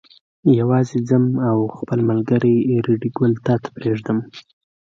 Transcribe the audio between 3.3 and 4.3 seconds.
تا ته پرېږدم.